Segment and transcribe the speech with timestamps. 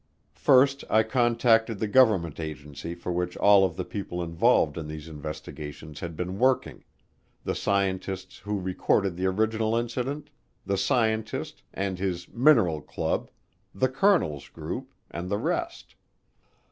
[0.33, 5.07] First I contacted the government agency for which all of the people involved in these
[5.07, 6.83] investigations had been working,
[7.43, 10.31] the scientists who recorded the original incident,
[10.65, 13.29] the scientist and his "mineral club,"
[13.75, 15.93] the colonel's group, and the rest.